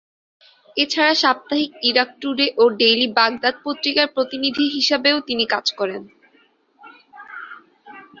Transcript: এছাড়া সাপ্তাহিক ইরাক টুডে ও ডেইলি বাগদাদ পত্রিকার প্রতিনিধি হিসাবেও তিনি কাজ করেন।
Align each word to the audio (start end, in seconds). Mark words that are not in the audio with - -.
এছাড়া 0.77 1.13
সাপ্তাহিক 1.15 1.71
ইরাক 1.89 2.09
টুডে 2.21 2.47
ও 2.57 2.73
ডেইলি 2.79 3.07
বাগদাদ 3.17 3.55
পত্রিকার 3.65 4.07
প্রতিনিধি 4.15 4.65
হিসাবেও 4.75 5.17
তিনি 5.27 5.43
কাজ 5.53 5.65
করেন। 5.79 6.01